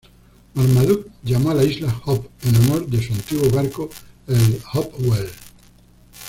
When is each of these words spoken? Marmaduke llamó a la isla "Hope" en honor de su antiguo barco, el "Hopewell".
Marmaduke 0.55 1.11
llamó 1.21 1.51
a 1.51 1.53
la 1.53 1.63
isla 1.63 1.91
"Hope" 2.05 2.27
en 2.41 2.55
honor 2.55 2.87
de 2.87 3.03
su 3.03 3.13
antiguo 3.13 3.51
barco, 3.51 3.87
el 4.25 4.59
"Hopewell". 4.73 5.29